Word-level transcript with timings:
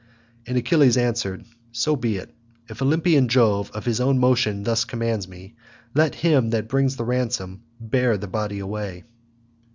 And 0.47 0.57
Achilles 0.57 0.97
answered, 0.97 1.45
"So 1.73 1.95
be 1.95 2.15
it. 2.17 2.33
If 2.67 2.81
Olympian 2.81 3.27
Jove 3.27 3.69
of 3.75 3.85
his 3.85 4.01
own 4.01 4.17
motion 4.17 4.63
thus 4.63 4.83
commands 4.83 5.27
me, 5.27 5.53
let 5.93 6.15
him 6.15 6.49
that 6.49 6.67
brings 6.67 6.95
the 6.95 7.03
ransom 7.05 7.61
bear 7.79 8.17
the 8.17 8.25
body 8.25 8.57
away." 8.57 9.03